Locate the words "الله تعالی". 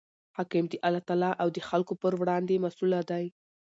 0.87-1.31